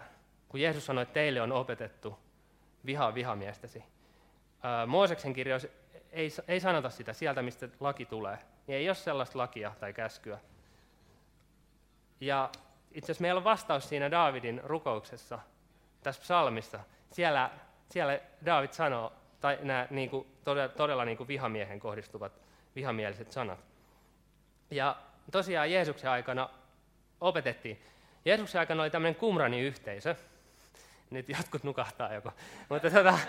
[0.50, 2.20] kun Jeesus sanoi, että teille on opetettu
[2.86, 3.80] vihaa vihamiestäsi.
[3.80, 5.68] Äh, Mooseksen kirjoissa
[6.12, 8.38] ei, ei sanota sitä sieltä, mistä laki tulee.
[8.68, 10.40] Niin ei ole sellaista lakia tai käskyä.
[12.22, 12.50] Ja
[12.92, 15.40] itse asiassa meillä on vastaus siinä Daavidin rukouksessa,
[16.04, 16.80] tässä psalmissa.
[17.12, 17.50] Siellä,
[17.90, 22.32] siellä Daavid sanoo, tai nämä niin kuin, todella, todella niin kuin vihamiehen kohdistuvat
[22.76, 23.69] vihamieliset sanat.
[24.72, 24.96] Ja
[25.32, 26.50] tosiaan Jeesuksen aikana
[27.22, 27.82] opetettiin.
[28.26, 30.16] Jeesuksen aikana oli tämmöinen kumrani-yhteisö.
[31.10, 32.32] Nyt jotkut nukahtaa joko.
[32.70, 33.20] Mutta tota,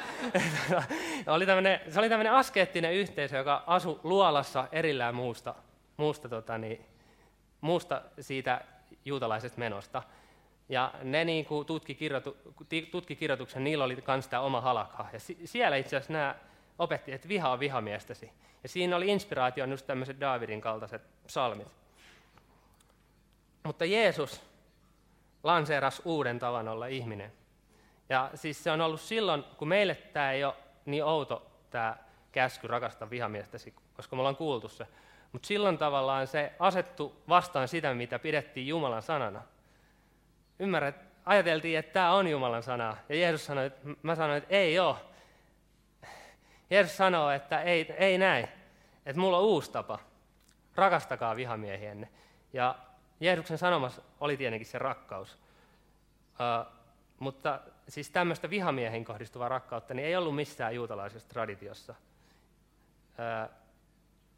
[1.34, 5.54] oli tämmöinen, se oli tämmöinen askeettinen yhteisö, joka asui luolassa erillään muusta,
[5.96, 6.86] muusta, tota, niin,
[7.60, 8.60] muusta siitä
[9.04, 10.02] juutalaisesta menosta.
[10.68, 12.36] Ja ne niin kuin tutki, kirjoitu,
[12.90, 15.06] tutki kirjoituksen, niillä oli myös tämä oma halakha.
[15.12, 16.34] Ja siellä itse asiassa nämä
[16.80, 18.32] opetti, että viha on vihamiestäsi.
[18.62, 21.68] Ja siinä oli inspiraatio just tämmöiset Daavidin kaltaiset psalmit.
[23.62, 24.42] Mutta Jeesus
[25.42, 27.32] lanseerasi uuden tavan olla ihminen.
[28.08, 30.54] Ja siis se on ollut silloin, kun meille tämä ei ole
[30.86, 31.96] niin outo, tämä
[32.32, 34.86] käsky rakasta vihamiestäsi, koska me ollaan kuultu se.
[35.32, 39.42] Mutta silloin tavallaan se asettu vastaan sitä, mitä pidettiin Jumalan sanana.
[40.58, 42.96] Ymmärrät, ajateltiin, että tämä on Jumalan sana.
[43.08, 44.96] Ja Jeesus sanoi, että mä sanoin, että ei ole.
[46.70, 48.48] Jeesus sanoo, että ei, ei näin.
[49.06, 49.98] Että mulla on uusi tapa.
[50.74, 52.08] Rakastakaa vihamiehienne.
[52.52, 52.74] Ja
[53.20, 55.38] Jeesuksen sanomassa oli tietenkin se rakkaus.
[56.30, 56.72] Uh,
[57.18, 61.94] mutta siis tämmöistä vihamiehen kohdistuvaa rakkautta niin ei ollut missään juutalaisessa traditiossa
[63.52, 63.54] uh,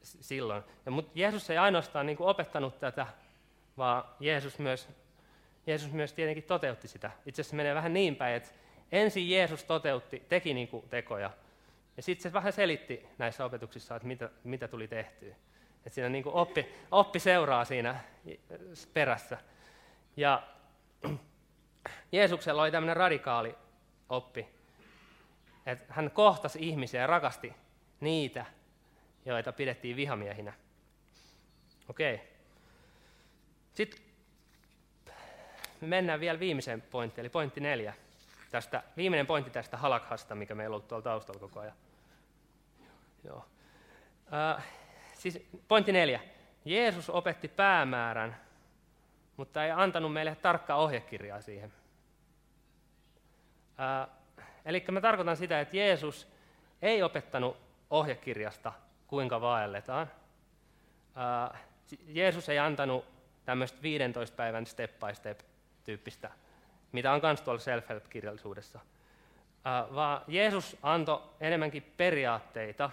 [0.03, 0.63] silloin.
[0.87, 3.07] Ja, mutta Jeesus ei ainoastaan niin kuin opettanut tätä,
[3.77, 4.89] vaan Jeesus myös,
[5.67, 7.11] Jeesus myös tietenkin toteutti sitä.
[7.27, 8.51] Itse asiassa menee vähän niin päin, että
[8.93, 11.31] ensin Jeesus toteutti, teki niin kuin tekoja,
[11.97, 15.35] ja sitten se vähän selitti näissä opetuksissa, että mitä, mitä tuli tehtyä.
[15.77, 18.01] Että siinä niin oppi, oppi seuraa siinä
[18.93, 19.39] perässä.
[20.17, 20.43] Ja
[22.13, 23.55] Jeesuksella oli tämmöinen radikaali
[24.09, 24.49] oppi,
[25.67, 27.53] että hän kohtasi ihmisiä ja rakasti
[28.01, 28.47] niitä,
[29.25, 30.53] joita pidettiin vihamiehinä.
[31.89, 32.21] Okei.
[33.75, 34.01] Sitten
[35.81, 37.95] me mennään vielä viimeiseen pointtiin, eli pointti neljä.
[38.53, 41.75] Tästä, viimeinen pointti tästä halakhasta, mikä meillä on ollut tuolla taustalla koko ajan.
[43.25, 43.45] Joo.
[44.33, 44.65] Äh,
[45.15, 46.21] siis pointti neljä.
[46.65, 48.37] Jeesus opetti päämäärän,
[49.37, 51.73] mutta ei antanut meille tarkkaa ohjekirjaa siihen.
[53.81, 54.09] Äh,
[54.65, 56.29] eli mä tarkoitan sitä, että Jeesus
[56.83, 57.57] ei opettanut
[57.91, 58.73] ohjekirjasta,
[59.07, 60.11] kuinka vaelletaan.
[61.53, 61.61] Äh,
[62.07, 63.05] Jeesus ei antanut
[63.45, 65.41] tämmöistä 15 päivän step by step
[65.85, 66.31] tyyppistä,
[66.93, 68.81] mitä on myös tuolla self-help-kirjallisuudessa,
[69.95, 72.91] vaan Jeesus antoi enemmänkin periaatteita,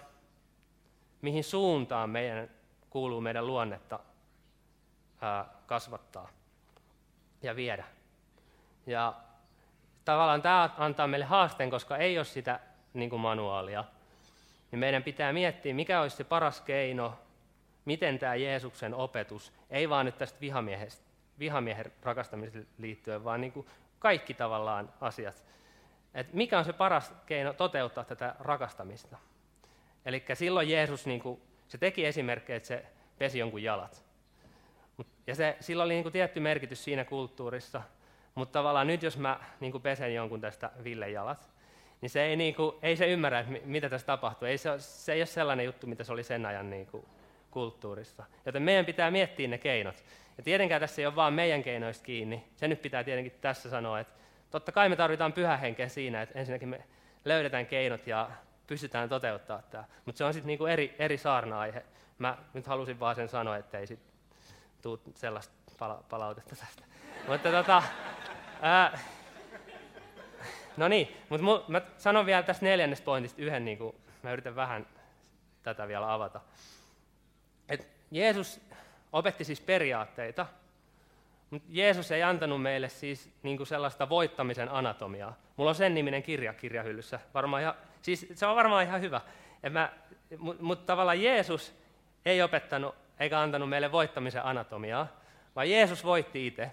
[1.22, 2.50] mihin suuntaan meidän
[2.90, 4.00] kuuluu meidän luonnetta
[5.66, 6.30] kasvattaa
[7.42, 7.84] ja viedä.
[8.86, 9.14] Ja
[10.04, 12.60] tavallaan tämä antaa meille haasteen, koska ei ole sitä
[12.94, 13.84] niin kuin manuaalia,
[14.70, 17.18] niin meidän pitää miettiä, mikä olisi se paras keino,
[17.84, 20.40] miten tämä Jeesuksen opetus, ei vaan nyt tästä
[21.38, 23.66] vihamiehen rakastamiseen liittyen, vaan niin kuin
[24.00, 25.44] kaikki tavallaan asiat.
[26.14, 29.16] Et mikä on se paras keino toteuttaa tätä rakastamista?
[30.04, 32.86] Eli silloin Jeesus, niin kuin, se teki esimerkkejä, että se
[33.18, 34.04] pesi jonkun jalat.
[35.26, 37.82] Ja se, sillä oli niin kuin tietty merkitys siinä kulttuurissa,
[38.34, 41.50] mutta tavallaan nyt jos mä niin kuin pesen jonkun tästä Ville jalat,
[42.00, 44.48] niin se ei, niin kuin, ei se ymmärrä, että mitä tässä tapahtuu.
[44.48, 47.06] Ei se, se ei ole sellainen juttu, mitä se oli sen ajan niin kuin,
[47.50, 48.24] kulttuurissa.
[48.46, 50.04] Joten meidän pitää miettiä ne keinot.
[50.38, 52.44] Ja tietenkään tässä ei ole vain meidän keinoista kiinni.
[52.56, 54.14] Se nyt pitää tietenkin tässä sanoa, että
[54.50, 56.84] totta kai me tarvitaan pyhä henkeä siinä, että ensinnäkin me
[57.24, 58.30] löydetään keinot ja
[58.66, 59.84] pystytään toteuttaa tämä.
[60.04, 61.84] Mutta se on sitten niinku eri, eri saarna-aihe.
[62.18, 64.00] Mä nyt halusin vaan sen sanoa, että ei sit
[64.82, 66.84] tule sellaista pala- palautetta tästä.
[67.28, 67.82] Mutta tota,
[68.62, 68.98] ää,
[70.76, 74.86] no niin, mutta mä sanon vielä tästä neljännestä pointista yhden, niin kuin, mä yritän vähän
[75.62, 76.40] tätä vielä avata.
[78.10, 78.60] Jeesus
[79.12, 80.46] opetti siis periaatteita,
[81.50, 85.36] mutta Jeesus ei antanut meille siis niin kuin sellaista voittamisen anatomiaa.
[85.56, 87.20] Mulla on sen niminen kirja kirjahyllyssä.
[87.34, 89.20] Varmaan ihan, siis se on varmaan ihan hyvä.
[90.38, 91.74] Mutta mut tavallaan Jeesus
[92.24, 95.06] ei opettanut eikä antanut meille voittamisen anatomiaa,
[95.56, 96.72] vaan Jeesus voitti itse.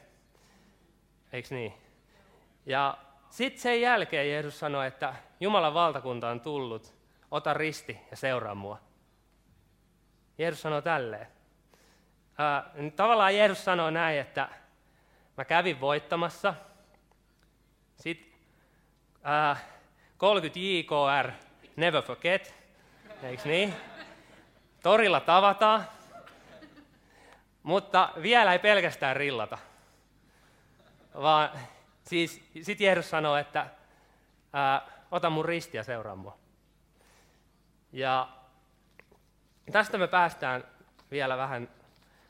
[1.34, 1.74] Eikö niin?
[2.66, 2.98] Ja
[3.30, 6.94] sitten sen jälkeen Jeesus sanoi, että Jumalan valtakunta on tullut,
[7.32, 8.87] ota risti ja seuraa mua.
[10.38, 11.28] Jeesus sanoi tälleen.
[12.38, 14.50] Ää, tavallaan Jeesus sanoi näin, että
[15.38, 16.54] mä kävin voittamassa.
[17.96, 18.34] Sitten
[19.24, 19.56] ää,
[20.18, 21.32] 30 JKR,
[21.76, 22.56] never forget,
[23.24, 23.74] eikö niin?
[24.84, 25.86] Torilla tavataan,
[27.64, 29.58] mutta vielä ei pelkästään rillata,
[31.22, 31.50] vaan
[32.04, 33.68] siis sitten Jeesus sanoo, että
[34.54, 36.38] ää, ota mun ristiä seuraa mua.
[37.92, 38.30] Ja
[39.72, 40.64] tästä me päästään
[41.12, 41.70] vielä vähän,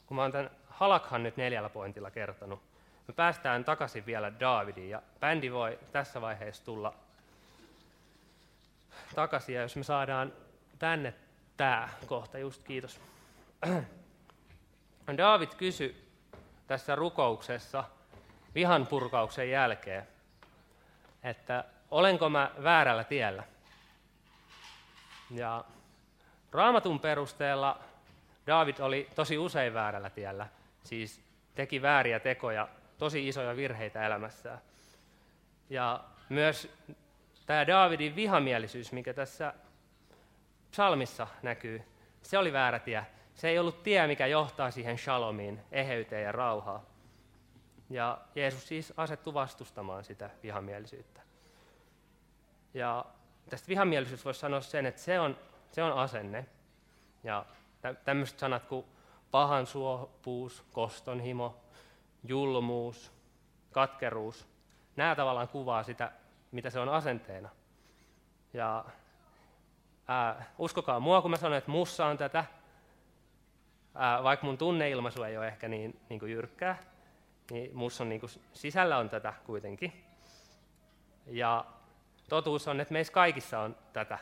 [0.05, 2.61] kun mä oon tämän Halakhan nyt neljällä pointilla kertonut,
[3.07, 6.93] me päästään takaisin vielä Daavidiin, ja bändi voi tässä vaiheessa tulla
[9.15, 10.33] takaisin, ja jos me saadaan
[10.79, 11.13] tänne
[11.57, 13.01] tämä kohta, just kiitos.
[15.17, 16.07] David kysyi
[16.67, 17.83] tässä rukouksessa
[18.55, 20.07] vihan purkauksen jälkeen,
[21.23, 23.43] että olenko mä väärällä tiellä.
[25.31, 25.63] Ja
[26.57, 27.79] raamatun perusteella
[28.47, 30.47] David oli tosi usein väärällä tiellä,
[30.83, 31.21] siis
[31.55, 32.67] teki vääriä tekoja,
[32.97, 34.61] tosi isoja virheitä elämässään.
[35.69, 36.71] Ja myös
[37.45, 39.53] tämä Davidin vihamielisyys, mikä tässä
[40.71, 41.81] psalmissa näkyy,
[42.21, 43.05] se oli väärä tie.
[43.35, 46.81] Se ei ollut tie, mikä johtaa siihen shalomiin, eheyteen ja rauhaan.
[47.89, 51.21] Ja Jeesus siis asettui vastustamaan sitä vihamielisyyttä.
[52.73, 53.05] Ja
[53.49, 55.37] tästä vihamielisyydestä voisi sanoa sen, että se on,
[55.71, 56.45] se on asenne.
[57.23, 57.45] Ja
[58.05, 58.85] tämmöiset sanat kuin
[59.31, 61.55] pahan suopuus, kostonhimo,
[62.23, 63.11] julmuus,
[63.71, 64.47] katkeruus,
[64.95, 66.11] nämä tavallaan kuvaa sitä,
[66.51, 67.49] mitä se on asenteena.
[68.53, 68.85] Ja
[70.07, 72.45] ää, uskokaa mua, kun mä sanon, että mussa on tätä,
[73.95, 76.77] ää, vaikka mun tunneilmaisu ei ole ehkä niin, niin kuin jyrkkää,
[77.51, 80.03] niin mussa on niin kuin, sisällä on tätä kuitenkin.
[81.25, 81.65] Ja
[82.29, 84.19] totuus on, että meissä kaikissa on tätä.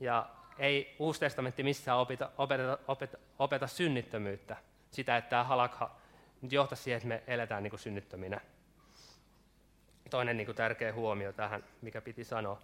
[0.00, 0.26] Ja
[0.58, 4.56] ei Uusi testamentti missään opeta, opeta, opeta, opeta synnittömyyttä.
[4.90, 5.96] Sitä, että tämä halakha
[6.42, 8.40] nyt johtaisi siihen, että me eletään niin kuin synnyttöminä.
[10.10, 12.58] Toinen niin kuin tärkeä huomio tähän, mikä piti sanoa.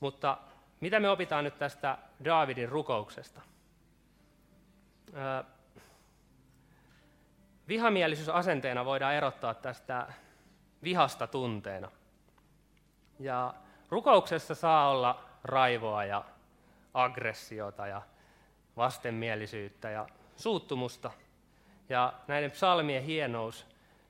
[0.00, 0.38] Mutta
[0.80, 3.40] mitä me opitaan nyt tästä Daavidin rukouksesta?
[7.68, 10.06] Vihamielisyys asenteena voidaan erottaa tästä
[10.82, 11.90] vihasta tunteena.
[13.18, 13.54] Ja
[13.90, 16.24] rukouksessa saa olla raivoa ja
[16.94, 18.02] aggressiota ja
[18.76, 21.10] vastenmielisyyttä ja suuttumusta.
[21.88, 23.66] Ja näiden psalmien hienous,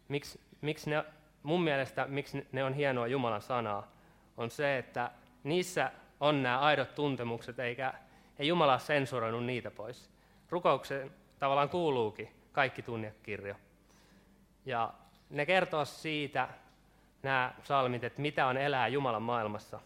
[0.08, 1.04] miksi, miksi ne,
[1.42, 3.88] mun mielestä miksi ne on hienoa Jumalan sanaa,
[4.36, 5.10] on se, että
[5.44, 7.94] niissä on nämä aidot tuntemukset, eikä
[8.38, 10.10] ei Jumala sensuroinut niitä pois.
[10.50, 13.54] Rukoukseen tavallaan kuuluukin kaikki tunnekirjo.
[14.66, 14.94] Ja
[15.30, 16.48] ne kertoo siitä,
[17.22, 19.80] nämä psalmit, että mitä on elää Jumalan maailmassa,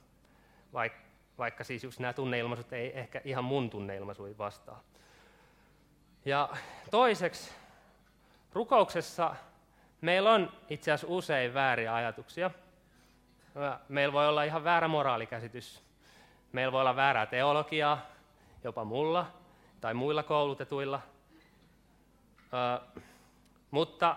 [0.73, 1.08] vaikka,
[1.39, 4.83] vaikka siis just nämä tunneilmaisut ei ehkä ihan mun tunneilmaisuja vastaa.
[6.25, 6.49] Ja
[6.91, 7.55] toiseksi,
[8.53, 9.35] rukouksessa
[10.01, 12.51] meillä on itse asiassa usein vääriä ajatuksia.
[13.89, 15.83] Meillä voi olla ihan väärä moraalikäsitys.
[16.53, 18.07] Meillä voi olla väärää teologiaa,
[18.65, 19.27] jopa mulla
[19.81, 21.01] tai muilla koulutetuilla.
[22.53, 23.01] Ö,
[23.71, 24.17] mutta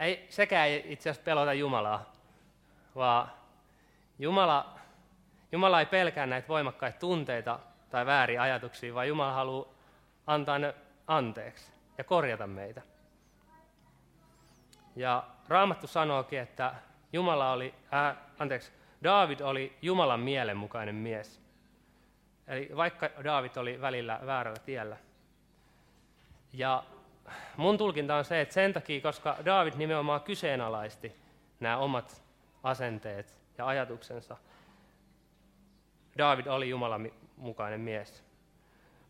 [0.00, 2.12] ei, sekään ei itse asiassa pelota Jumalaa,
[2.94, 3.30] vaan
[4.18, 4.77] Jumala,
[5.52, 7.58] Jumala ei pelkää näitä voimakkaita tunteita
[7.90, 9.68] tai vääriä ajatuksia, vaan Jumala haluaa
[10.26, 10.74] antaa ne
[11.06, 12.82] anteeksi ja korjata meitä.
[14.96, 16.74] Ja Raamattu sanookin, että
[17.12, 18.72] Jumala oli, äh, anteeksi,
[19.04, 21.40] David oli Jumalan mielenmukainen mies.
[22.46, 24.96] Eli vaikka David oli välillä väärällä tiellä.
[26.52, 26.84] Ja
[27.56, 31.16] mun tulkinta on se, että sen takia, koska David nimenomaan kyseenalaisti
[31.60, 32.22] nämä omat
[32.62, 34.36] asenteet ja ajatuksensa,
[36.18, 38.24] David oli Jumalan mukainen mies.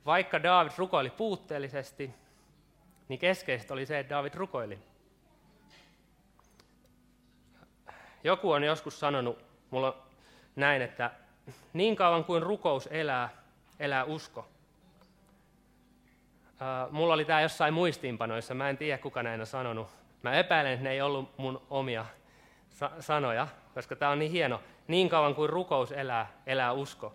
[0.07, 2.11] Vaikka David rukoili puutteellisesti,
[3.09, 4.79] niin keskeistä oli se, että David rukoili.
[8.25, 9.97] Joku on joskus sanonut, mulla
[10.57, 11.11] näin, että
[11.73, 13.29] niin kauan kuin rukous elää,
[13.81, 14.49] elää usko.
[16.91, 19.89] Mulla oli tämä jossain muistiinpanoissa, mä en tiedä kuka näin on sanonut.
[20.23, 22.07] Mä epäilen, että ne ei ollut mun omia
[22.71, 24.61] sa- sanoja, koska tämä on niin hieno.
[24.89, 27.15] Niin kauan kuin rukous elää, elää usko.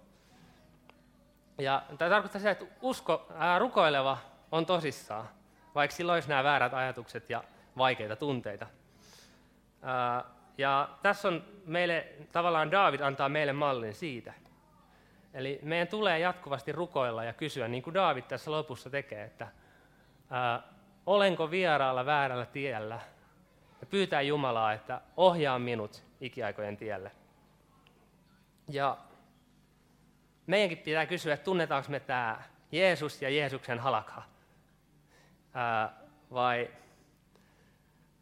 [1.58, 4.18] Ja tämä tarkoittaa sitä, että usko, ää, rukoileva
[4.52, 5.30] on tosissaan,
[5.76, 7.44] vaikka sillä olisi nämä väärät ajatukset ja
[7.78, 8.68] vaikeita tunteita.
[9.82, 10.24] Ää,
[10.58, 14.34] ja tässä on meille, tavallaan David antaa meille mallin siitä.
[15.34, 19.48] Eli meidän tulee jatkuvasti rukoilla ja kysyä, niin kuin David tässä lopussa tekee, että
[20.30, 20.64] ää,
[21.06, 23.00] olenko vieraalla väärällä tiellä?
[23.82, 27.12] Ja pyytää Jumalaa, että ohjaa minut ikiaikojen tielle.
[28.68, 28.98] Ja
[30.48, 34.24] meidänkin pitää kysyä, että tunnetaanko me tämä Jeesus ja Jeesuksen halaka?
[36.32, 36.70] Vai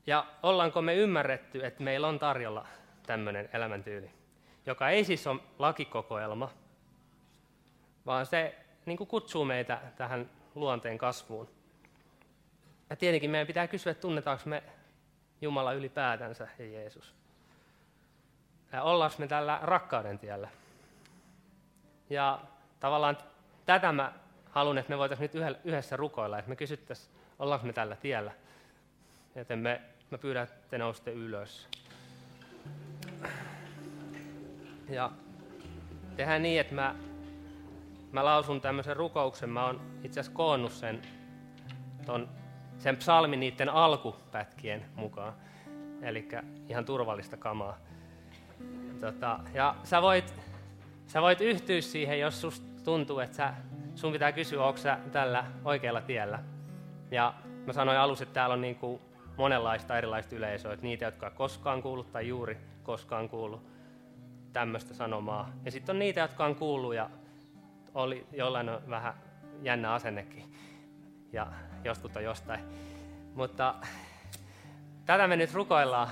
[0.08, 2.68] ja ollaanko me ymmärretty, että meillä on tarjolla
[3.06, 4.12] tämmöinen elämäntyyli,
[4.66, 6.50] joka ei siis ole lakikokoelma,
[8.06, 11.50] vaan se niin kuin kutsuu meitä tähän luonteen kasvuun.
[12.90, 14.64] Ja tietenkin meidän pitää kysyä, että tunnetaanko me
[15.42, 17.21] Jumala ylipäätänsä ja Jeesus.
[18.72, 20.48] Ja ollaanko me tällä rakkauden tiellä.
[22.10, 22.40] Ja
[22.80, 23.18] tavallaan
[23.66, 24.14] tätä mä
[24.50, 28.32] haluan, että me voitaisiin nyt yhdessä rukoilla, että me kysyttäisiin, ollaanko me tällä tiellä.
[29.36, 29.82] Joten me,
[30.12, 31.68] mä pyydän, että te nousitte ylös.
[34.90, 35.12] Ja
[36.16, 36.96] tehdään niin, että mä,
[38.12, 39.50] mä lausun tämmöisen rukouksen.
[39.50, 41.02] Mä oon itse asiassa koonnut sen,
[42.06, 42.30] ton,
[42.80, 45.34] sen psalmin niiden alkupätkien mukaan.
[46.02, 46.28] Eli
[46.70, 47.78] ihan turvallista kamaa.
[49.02, 50.34] Tota, ja sä voit,
[51.08, 53.54] sä voit yhtyä siihen, jos susta tuntuu, että sä,
[53.96, 56.40] sun pitää kysyä, onko sä tällä oikealla tiellä.
[57.12, 57.34] Ja
[57.66, 59.02] mä sanoin alussa, että täällä on niin kuin
[59.38, 63.72] monenlaista erilaista yleisöä, että niitä, jotka koskaan kuullut tai juuri koskaan kuullut
[64.54, 65.50] tämmöistä sanomaa.
[65.66, 67.10] Ja sitten on niitä, jotka on kuullut ja
[67.94, 69.14] oli jollain on vähän
[69.62, 70.56] jännä asennekin
[71.34, 71.48] ja
[71.84, 72.60] joskus on jostain.
[73.36, 73.76] Mutta
[75.06, 76.10] tätä me nyt rukoillaan.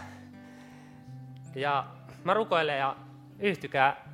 [1.55, 1.85] Ja
[2.23, 2.95] mä rukoilen ja
[3.39, 4.09] yhtykää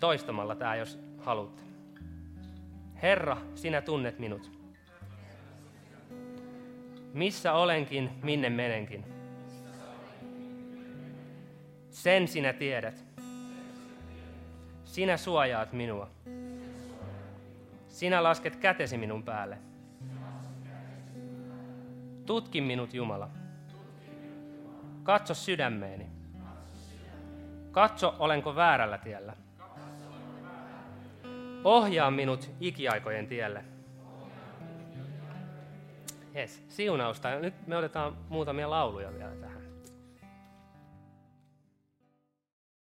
[0.00, 1.62] toistamalla tämä, jos haluatte.
[3.02, 4.50] Herra, sinä tunnet minut.
[7.12, 9.04] Missä olenkin, minne menenkin.
[11.90, 13.04] Sen sinä tiedät.
[14.84, 16.10] Sinä suojaat minua.
[17.88, 19.58] Sinä lasket kätesi minun päälle.
[22.26, 23.30] Tutki minut, Jumala.
[25.02, 26.15] Katso sydämeeni.
[27.76, 29.32] Katso, olenko väärällä tiellä.
[31.64, 33.64] Ohjaa minut ikiaikojen tielle.
[36.36, 37.38] Yes, siunausta.
[37.38, 39.55] Nyt me otetaan muutamia lauluja vielä tähän.